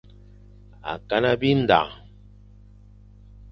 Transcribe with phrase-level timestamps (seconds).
[0.93, 1.89] Akana bindañ.